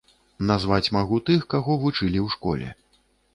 Назваць 0.51 0.91
магу 0.97 1.19
тых, 1.27 1.43
каго 1.55 1.77
вучылі 1.85 2.19
ў 2.25 2.37
школе. 2.37 2.67